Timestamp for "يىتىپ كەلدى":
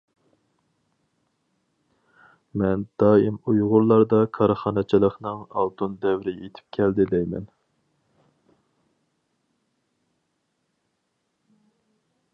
6.39-7.09